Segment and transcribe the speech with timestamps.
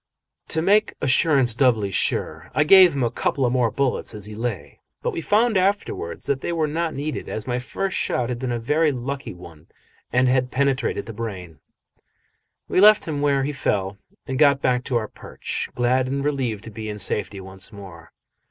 [0.47, 4.79] To make assurance doubly sure, I gave him a couple more bullets as he lay,
[5.03, 8.51] but we found afterwards that they were not needed, as my first shot had been
[8.51, 9.67] a very lucky one
[10.11, 11.59] and had penetrated the brain.
[12.67, 16.63] We left him where he fell and got back to our perch, glad and relieved
[16.63, 18.11] to be in safety once more.